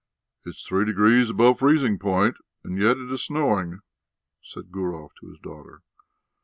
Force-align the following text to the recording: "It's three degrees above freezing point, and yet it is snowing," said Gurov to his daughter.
"It's 0.47 0.63
three 0.67 0.83
degrees 0.85 1.29
above 1.29 1.59
freezing 1.59 1.99
point, 1.99 2.35
and 2.63 2.79
yet 2.81 2.97
it 2.97 3.11
is 3.11 3.25
snowing," 3.25 3.81
said 4.41 4.71
Gurov 4.71 5.11
to 5.19 5.27
his 5.29 5.37
daughter. 5.39 5.83